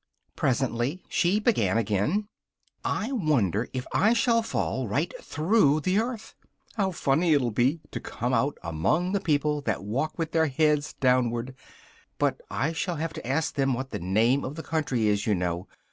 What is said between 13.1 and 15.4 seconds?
to ask them what the name of the country is, you